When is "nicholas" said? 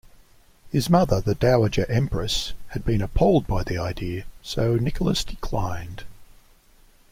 4.77-5.23